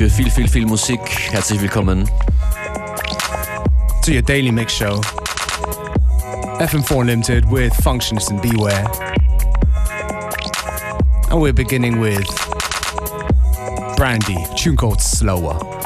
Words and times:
für 0.00 0.08
viel, 0.08 0.30
viel, 0.30 0.48
viel 0.48 0.64
Musik. 0.64 1.00
Herzlich 1.30 1.60
willkommen 1.60 2.08
to 4.02 4.12
your 4.12 4.22
daily 4.22 4.50
mix 4.50 4.72
show. 4.72 4.98
FM4 6.58 7.04
Limited 7.04 7.44
with 7.50 7.70
Functionist 7.84 8.30
and 8.30 8.40
Beware. 8.40 8.86
And 11.30 11.42
we're 11.42 11.52
beginning 11.52 12.00
with 12.00 12.26
Brandy, 13.98 14.38
tune 14.56 14.74
called 14.74 15.02
Slower. 15.02 15.79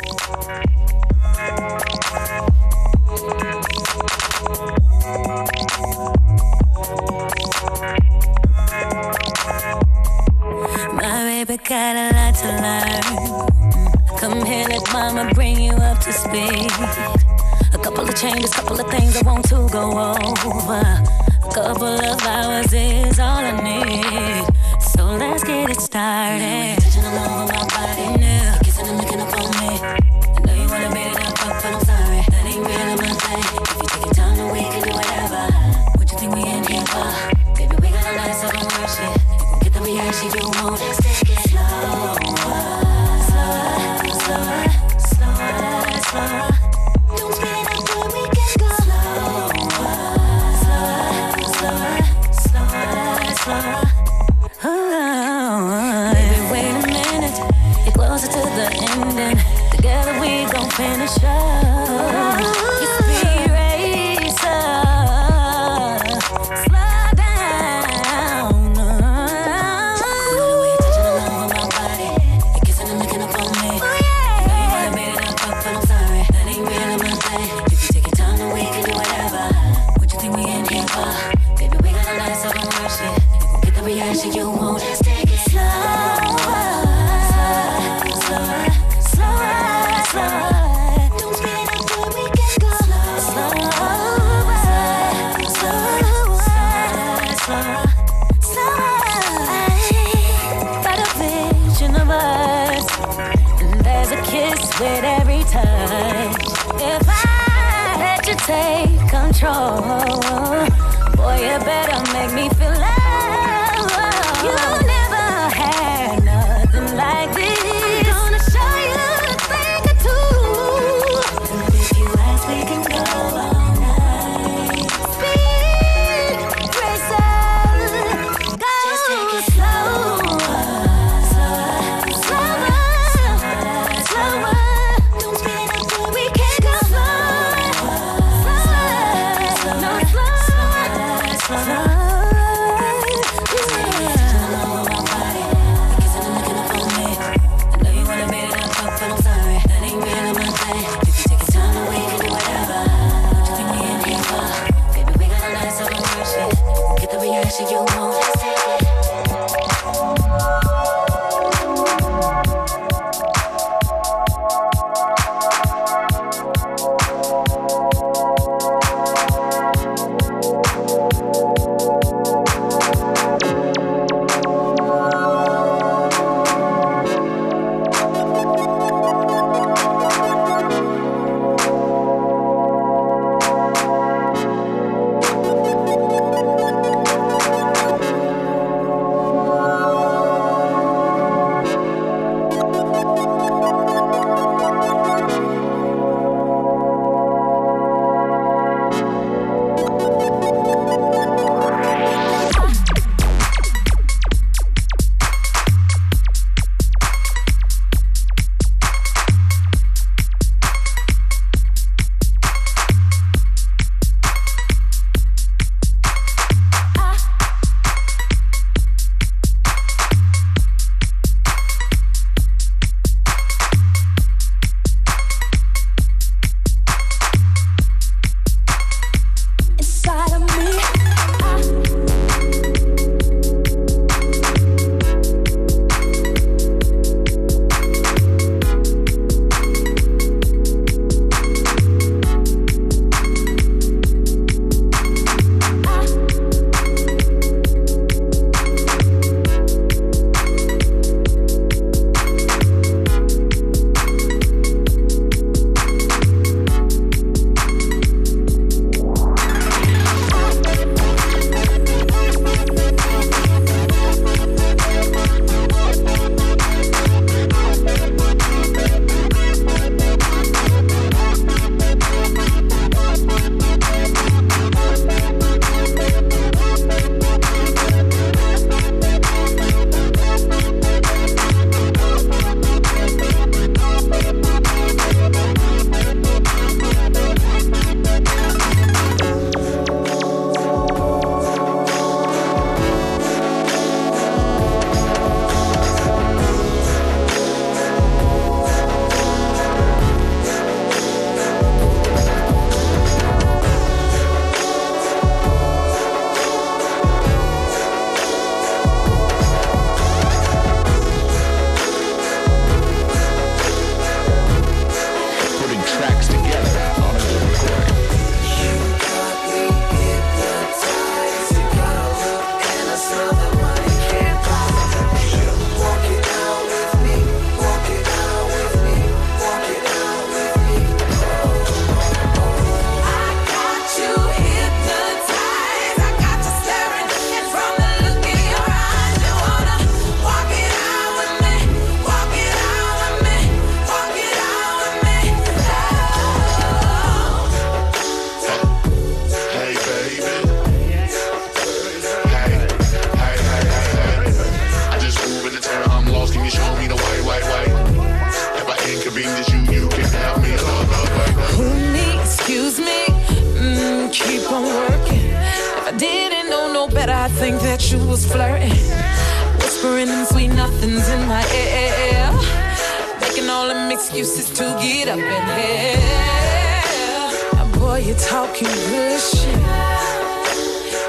Talking 378.55 378.75
good 378.89 379.21
shit, 379.21 379.57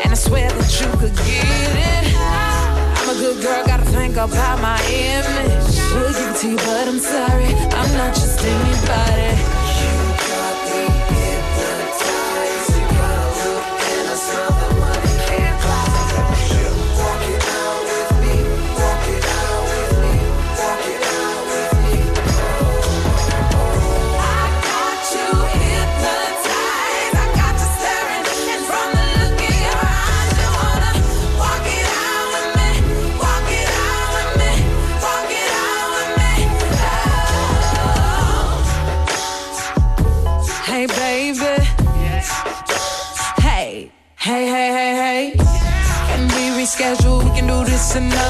and 0.03 0.11
I 0.11 0.15
swear 0.15 0.49
that 0.49 0.81
you 0.81 0.87
could 0.97 1.15
get 1.17 1.45
it. 1.45 2.15
I'm 2.97 3.09
a 3.09 3.19
good 3.19 3.41
girl, 3.43 3.65
gotta 3.67 3.85
think 3.85 4.13
about 4.13 4.61
my 4.61 4.81
image. 4.89 5.77
It 5.77 6.37
to 6.41 6.49
you, 6.49 6.57
but 6.57 6.87
I'm 6.87 6.99
sorry, 6.99 7.45
I'm 7.45 7.97
not 7.97 8.15
just 8.15 8.43
anybody. 8.43 9.54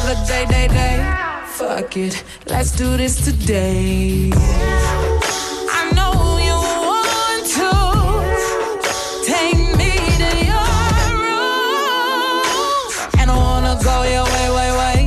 Another 0.05 0.25
day, 0.27 0.45
day, 0.45 0.67
day. 0.67 1.03
Fuck 1.47 1.97
it, 1.97 2.23
let's 2.47 2.71
do 2.71 2.97
this 2.97 3.23
today. 3.25 4.31
I 5.77 5.91
know 5.95 6.37
you 6.47 6.57
want 6.89 7.45
to 7.57 7.69
take 9.25 9.57
me 9.79 9.91
to 10.21 10.29
your 10.51 10.73
room, 11.21 12.87
and 13.19 13.27
I 13.31 13.33
wanna 13.35 13.75
go 13.83 14.03
your 14.03 14.25
way, 14.33 14.47
way, 14.57 14.71
way. 14.81 14.99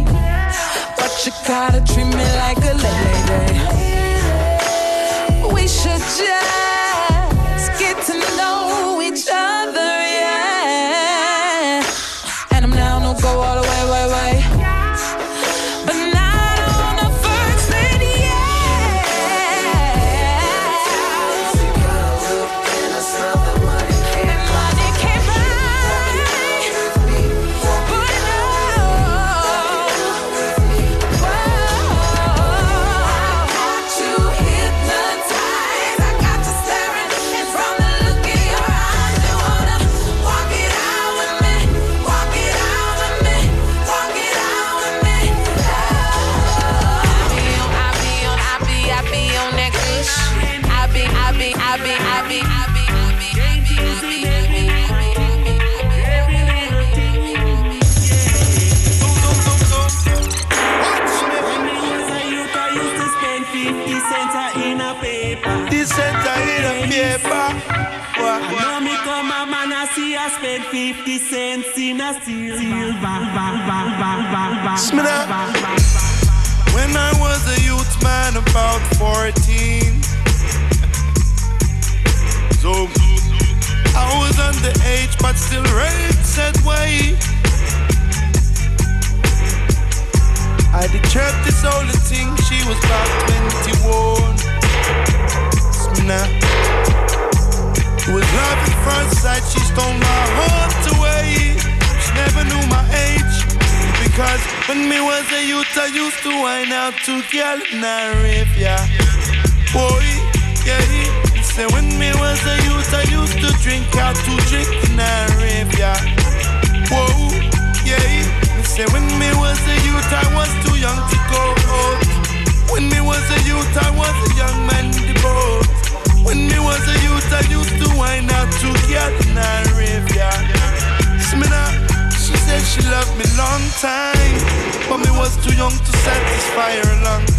But 0.96 1.12
you 1.24 1.32
gotta 1.46 1.80
treat 1.92 2.06
me 2.06 2.26
like 2.42 2.58
a 2.58 2.74
lady. 2.74 3.07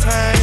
Time. 0.10 0.42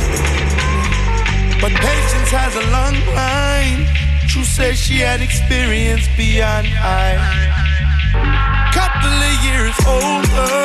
But 1.60 1.72
patience 1.74 2.30
has 2.30 2.54
a 2.54 2.66
long 2.70 2.96
line. 3.18 3.82
True 4.30 4.44
says 4.44 4.78
she 4.78 4.98
had 5.02 5.20
experience 5.20 6.06
beyond 6.16 6.68
I. 6.78 7.18
Couple 8.70 9.16
of 9.30 9.34
years 9.48 9.76
older, 9.86 10.62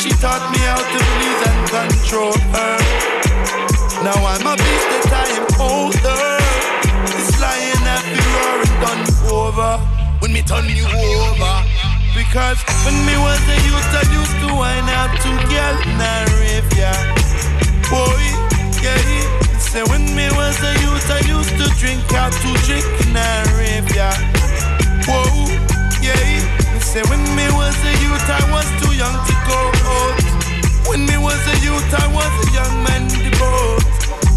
she 0.00 0.10
taught 0.18 0.44
me 0.50 0.60
how 0.66 0.82
to 0.82 1.00
please 1.14 1.40
and 1.50 1.60
control 1.70 2.36
her. 2.54 2.76
Now 4.02 4.18
I'm 4.32 4.46
a 4.46 4.54
beast 4.56 4.88
that 4.92 5.06
I 5.12 5.26
am 5.38 5.46
older 5.60 6.38
lying 7.40 7.86
at 7.86 8.02
the 8.02 8.22
roaring 8.34 8.74
done 8.82 9.04
over 9.30 9.78
when 10.20 10.32
me 10.32 10.42
turn 10.42 10.66
you 10.68 10.86
over. 10.86 11.54
Because 12.14 12.58
when 12.84 12.96
me 13.06 13.14
was 13.18 13.42
a 13.46 13.58
youth, 13.66 13.90
I 13.94 14.02
used 14.10 14.36
to 14.42 14.48
wine 14.54 14.88
out 14.90 15.12
to 15.22 15.30
girl 15.46 15.76
in 15.86 16.00
a 16.00 16.14
rave, 16.40 16.68
yeah. 16.76 17.27
Boy, 17.90 18.20
yeah. 18.84 19.00
Say 19.58 19.82
when 19.84 20.04
me 20.14 20.28
was 20.36 20.60
a 20.60 20.72
youth, 20.84 21.08
I 21.10 21.20
used 21.24 21.56
to 21.56 21.66
drink 21.80 22.04
out 22.12 22.32
to 22.32 22.50
drink 22.68 22.84
in 23.00 23.16
a 23.16 23.28
rave, 23.56 23.88
yeah. 23.96 24.12
Whoa, 25.08 25.48
yeah. 26.04 26.80
Say 26.80 27.02
when 27.08 27.22
me 27.36 27.48
was 27.56 27.76
a 27.84 27.92
youth, 28.04 28.28
I 28.28 28.44
was 28.52 28.68
too 28.80 28.92
young 28.92 29.16
to 29.28 29.34
go 29.48 29.60
out. 29.88 30.20
When 30.88 31.06
me 31.06 31.16
was 31.16 31.40
a 31.48 31.56
youth, 31.64 31.88
I 31.96 32.06
was 32.12 32.32
a 32.44 32.48
young 32.52 32.74
man 32.84 33.08
devoted. 33.08 33.88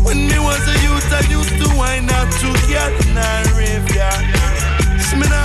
When 0.05 0.27
me 0.27 0.39
was 0.39 0.63
a 0.67 0.77
youth, 0.87 1.11
I 1.11 1.21
used 1.27 1.55
to 1.59 1.67
wine 1.75 2.09
out 2.09 2.31
to 2.39 2.49
get 2.71 2.91
in 3.03 3.17
a 3.17 3.31
rave, 3.59 3.83
yeah. 3.93 4.15
Smina, 5.07 5.43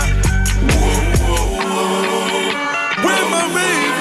whoa, 0.62 0.94
whoa, 1.26 1.58
whoa. 1.58 3.02
Where 3.02 3.24
my 3.34 3.44
rave 3.50 3.95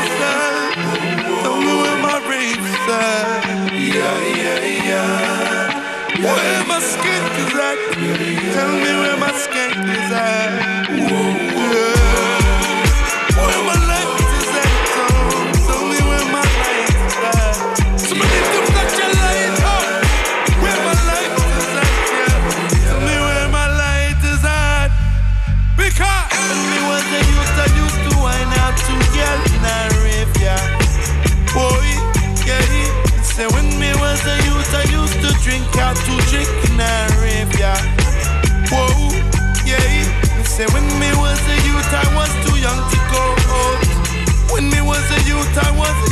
Tell 8.55 8.74
me 8.74 8.91
where 9.01 9.17
my 9.17 9.31
skank 9.43 9.83
is 9.97 10.12
at. 10.13 10.88
Whoa, 11.12 11.44
Say 40.55 40.65
when 40.67 40.88
me 41.01 41.12
was 41.19 41.38
a 41.51 41.57
youth, 41.67 41.91
I 41.91 42.07
was 42.15 42.31
too 42.47 42.55
young 42.55 42.79
to 42.88 42.97
go. 43.12 43.24
When 44.53 44.69
me 44.69 44.79
was 44.79 45.03
a 45.12 45.19
youth, 45.27 45.51
I 45.59 45.69
was 45.75 46.04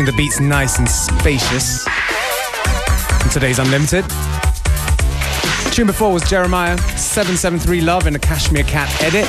keeping 0.00 0.14
the 0.14 0.16
beats 0.16 0.40
nice 0.40 0.78
and 0.78 0.88
spacious 0.88 1.86
in 3.22 3.30
today's 3.30 3.58
Unlimited. 3.58 4.04
The 4.04 5.70
tune 5.72 5.86
before 5.88 6.12
was 6.12 6.22
Jeremiah 6.28 6.78
773 6.96 7.82
Love 7.82 8.06
in 8.06 8.14
a 8.14 8.18
Cashmere 8.18 8.64
Cat 8.64 8.88
edit. 9.02 9.28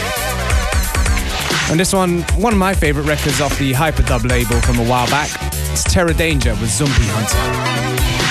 And 1.69 1.79
this 1.79 1.93
one, 1.93 2.21
one 2.41 2.53
of 2.53 2.59
my 2.59 2.73
favorite 2.73 3.05
records 3.05 3.41
off 3.41 3.57
the 3.59 3.73
Hyperdub 3.73 4.29
label 4.29 4.61
from 4.61 4.79
a 4.79 4.85
while 4.85 5.07
back, 5.07 5.29
it's 5.71 5.83
Terror 5.83 6.13
Danjah 6.13 6.59
with 6.61 6.69
Zombie 6.69 6.93
Hunter. 6.95 8.30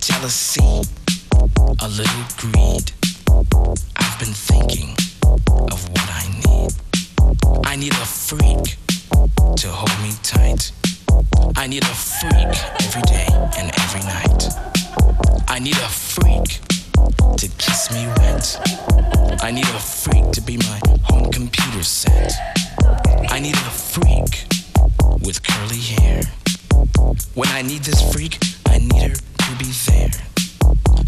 jealousy, 0.00 0.88
a 1.80 1.88
little 1.88 2.24
greed. 2.38 2.90
I've 3.96 4.18
been 4.18 4.32
thinking 4.32 4.96
of 5.70 5.88
what 5.90 6.08
I 6.08 6.26
need. 6.46 6.72
I 7.66 7.76
need 7.76 7.92
a 7.92 8.06
freak 8.06 8.76
to 9.56 9.68
hold 9.68 10.02
me 10.02 10.12
tight. 10.22 10.72
I 11.56 11.66
need 11.66 11.82
a 11.82 11.94
freak 11.94 12.48
every 12.80 13.02
day 13.02 13.26
and 13.58 13.70
every 13.78 14.00
night. 14.00 14.48
I 15.48 15.58
need 15.58 15.76
a 15.76 15.88
freak 15.88 16.60
to 17.36 17.48
kiss 17.58 17.90
me 17.92 18.06
wet. 18.18 18.58
I 19.42 19.50
need 19.50 19.68
a 19.68 19.80
freak 19.80 20.30
to 20.32 20.40
be 20.40 20.56
my 20.56 20.80
home 21.04 21.30
computer 21.30 21.82
set. 21.82 22.32
I 23.28 23.38
need 23.38 23.54
a 23.56 23.70
freak 23.70 24.46
with 25.22 25.42
curly 25.42 25.80
hair. 25.80 26.22
When 27.34 27.48
I 27.50 27.60
need 27.62 27.82
this 27.82 28.00
freak, 28.12 28.38
I 28.66 28.78
need 28.78 29.10
her 29.10 29.29
to 29.50 29.64
be 29.64 29.72
there. 29.86 30.10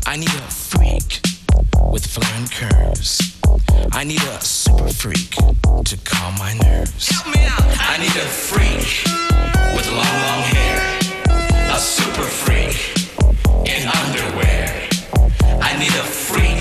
I 0.06 0.16
need 0.16 0.28
a 0.28 0.50
freak 0.50 1.20
with 1.92 2.06
flying 2.06 2.48
curves. 2.48 3.38
I 3.92 4.04
need 4.04 4.22
a 4.22 4.40
super 4.40 4.88
freak 4.88 5.30
to 5.84 5.96
calm 6.04 6.34
my 6.38 6.54
nerves. 6.54 7.08
Help 7.08 7.34
me 7.34 7.44
out. 7.44 7.62
I 7.62 7.98
need 7.98 8.16
a 8.16 8.28
freak 8.48 8.88
with 9.76 9.86
long, 9.90 10.16
long 10.26 10.42
hair. 10.54 10.98
A 11.74 11.78
super 11.78 12.22
freak 12.22 12.76
in 13.66 13.86
underwear. 13.88 14.88
I 15.60 15.78
need 15.78 15.94
a 15.94 16.04
freak. 16.04 16.51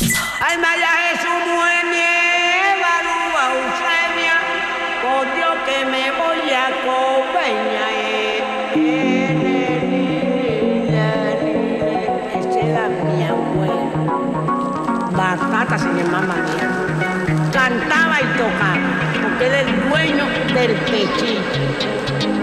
Alma 0.00 0.68
ya 0.76 1.12
es 1.12 1.20
un 1.24 1.50
Eusebia, 3.50 4.36
por 5.02 5.24
Dios 5.34 5.54
que 5.66 5.84
me 5.84 6.10
voy 6.12 6.50
a 6.52 6.70
copeñar. 6.86 7.90
Batata 15.12 15.78
se 15.78 15.88
llamaba 15.92 16.34
Cantaba 17.52 18.20
y 18.20 18.24
tocaba, 18.38 18.78
porque 19.22 19.46
era 19.46 19.60
el 19.60 19.90
dueño 19.90 20.24
del 20.54 20.72
pechito. 20.76 22.39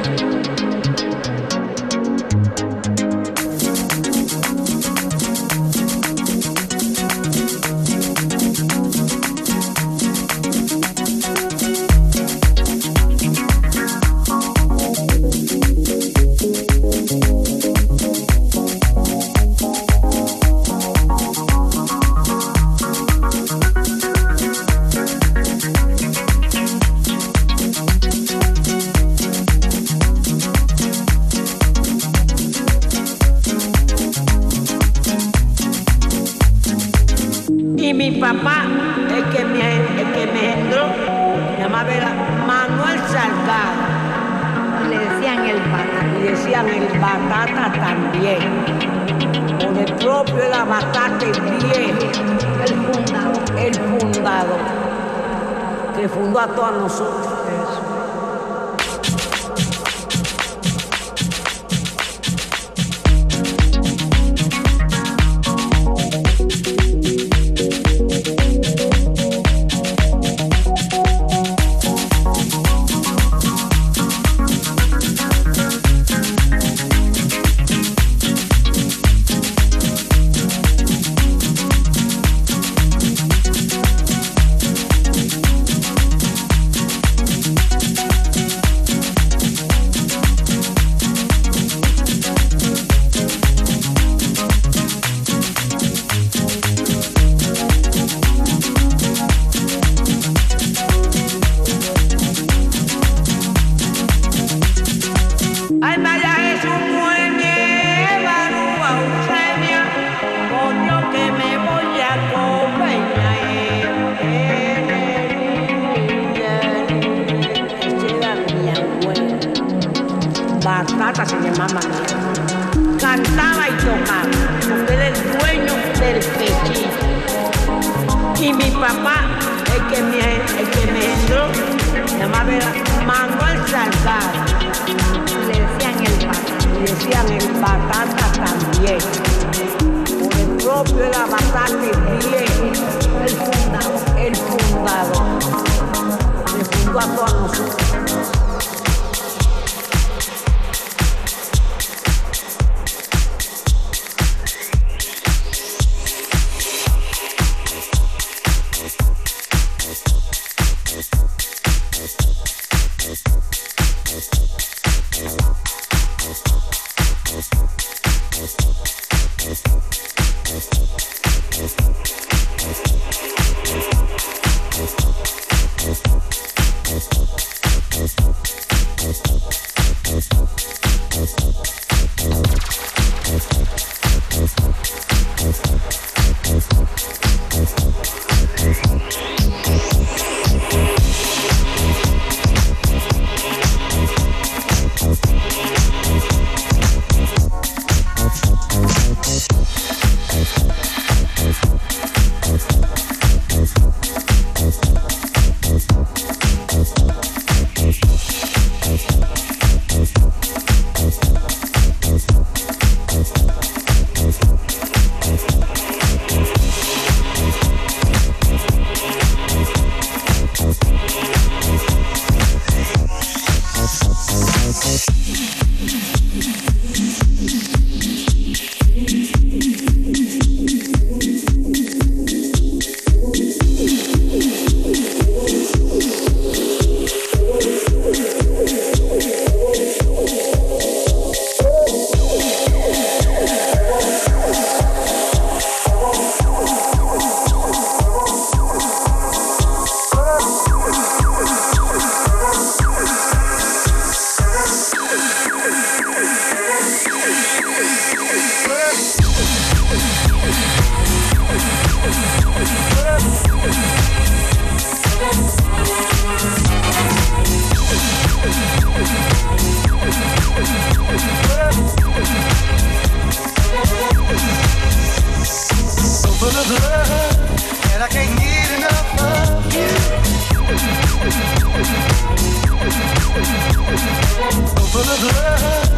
full 284.97 285.13
of 285.13 285.21
love, 285.21 285.93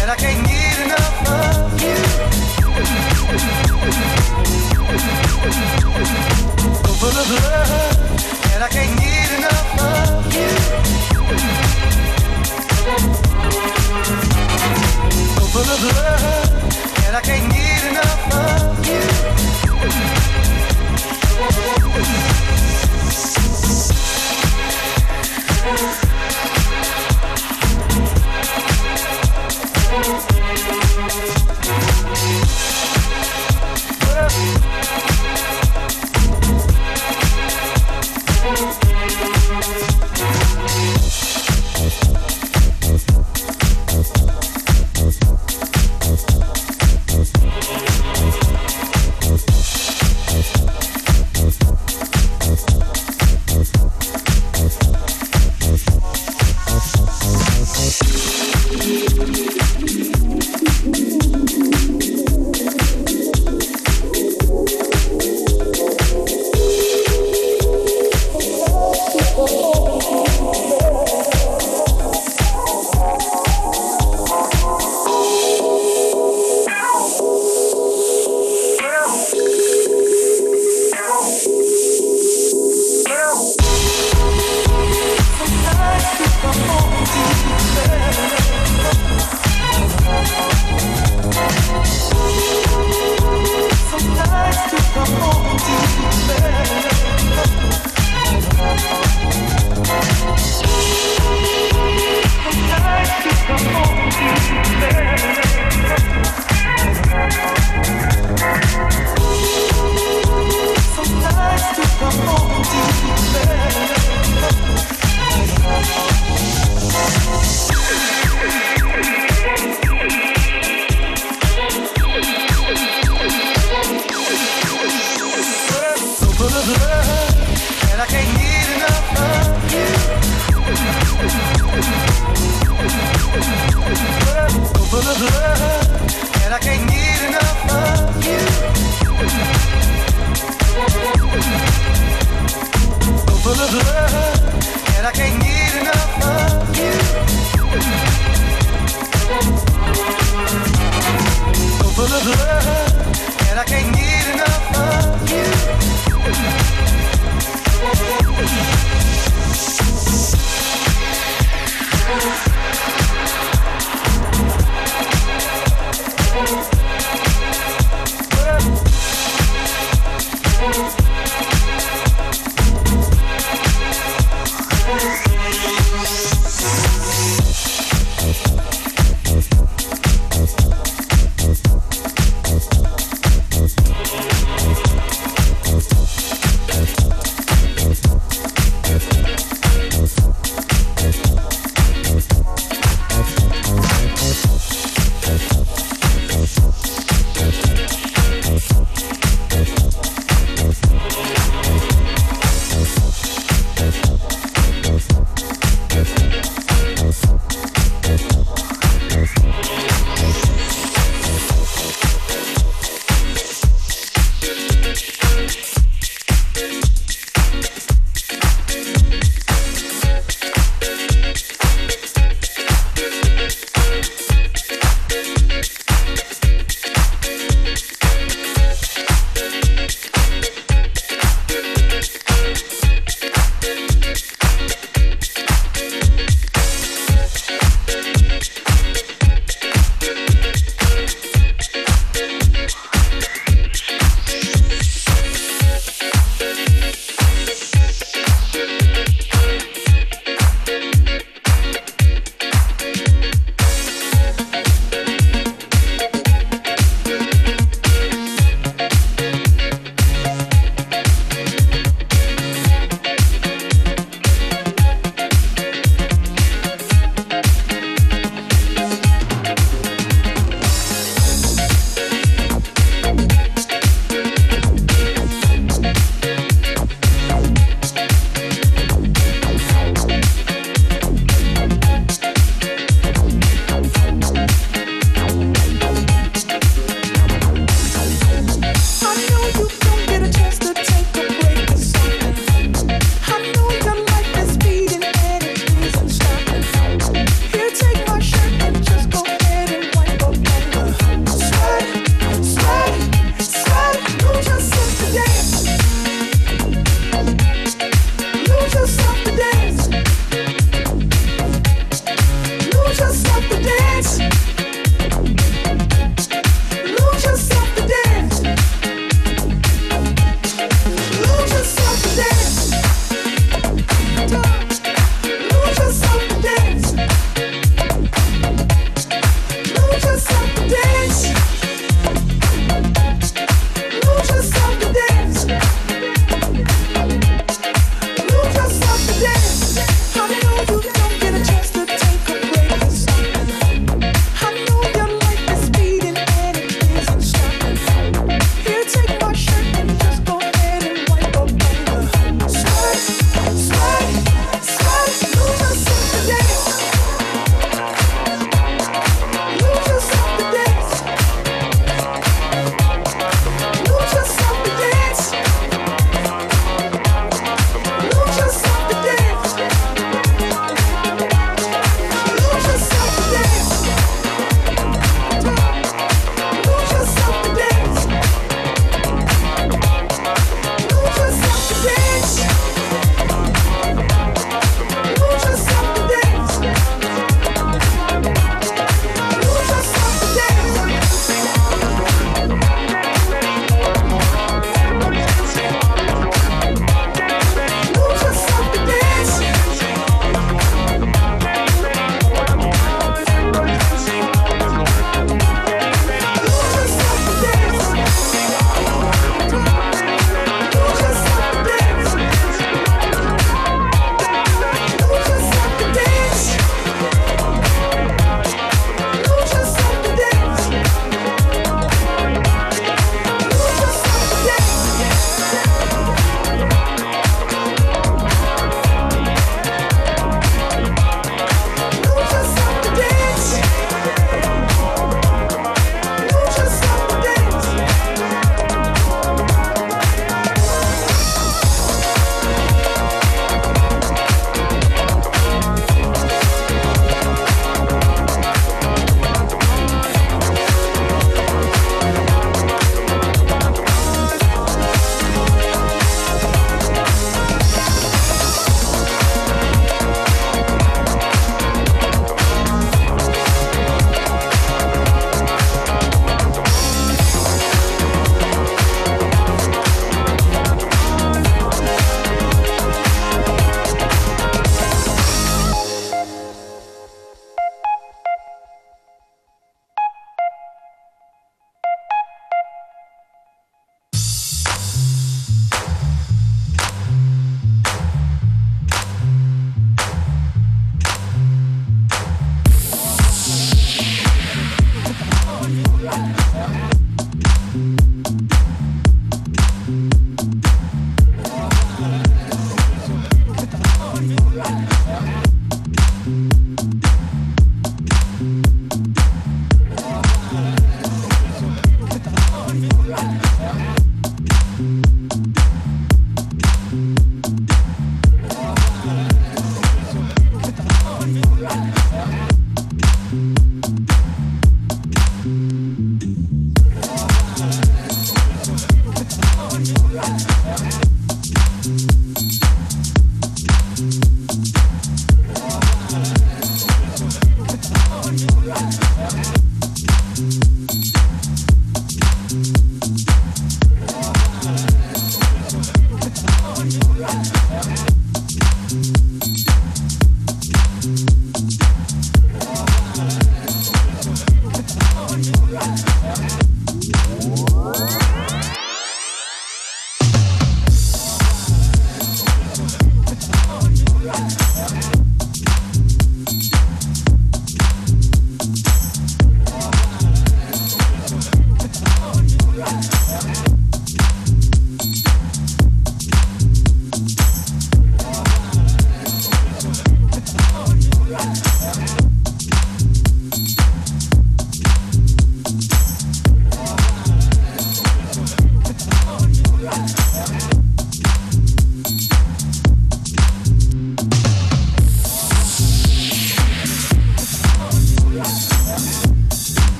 and 0.00 0.10
I 0.10 0.14
can't 0.14 0.46
get 0.46 0.78
enough 0.84 1.28
of 1.28 1.80
you. 1.80 1.96
So 6.82 6.92
full 7.00 7.16
of 7.22 7.28
love, 7.32 7.72
and 8.52 8.62
I 8.62 8.68
can't 8.68 8.94
get 9.00 9.30
enough 9.38 9.80
of 9.80 10.34
you. 10.36 10.52
So 15.34 15.44
full 15.52 15.70
of 15.74 15.82
love, 15.88 16.48
and 17.06 17.16
I 17.16 17.20
can't 17.22 17.48
get 17.52 17.82
enough 17.90 18.34
of 18.34 18.86
you. 18.86 19.00
So 25.64 26.11
Thank 29.92 30.30
you. 30.30 30.31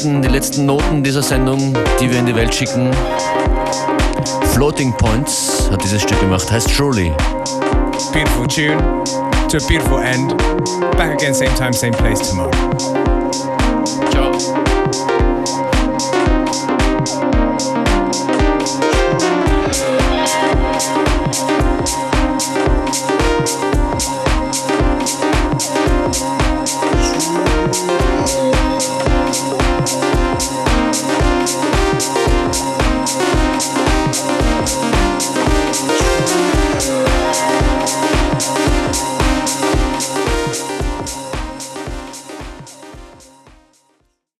Letzten, 0.00 0.22
die 0.22 0.28
letzten 0.28 0.64
Noten 0.64 1.02
dieser 1.02 1.22
Sendung, 1.22 1.74
die 2.00 2.10
wir 2.10 2.18
in 2.18 2.24
die 2.24 2.34
Welt 2.34 2.54
schicken. 2.54 2.90
Floating 4.54 4.94
Points 4.94 5.68
hat 5.70 5.84
dieses 5.84 6.00
Stück 6.00 6.18
gemacht, 6.20 6.50
heißt 6.50 6.74
Truly. 6.74 7.12
Beautiful 8.10 8.46
tune 8.46 8.78
to 9.48 9.58
a 9.58 9.68
beautiful 9.68 9.98
end. 10.02 10.34
Back 10.96 11.12
again, 11.12 11.34
same 11.34 11.54
time, 11.54 11.74
same 11.74 11.92
place 11.92 12.30
tomorrow. 12.30 13.09